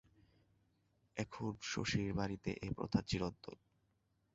এখন, 1.17 1.51
শশীর 1.63 2.09
বাড়িতে 2.13 2.49
এ 2.61 2.69
প্রথা 2.75 2.99
চিরন্তন। 3.01 3.57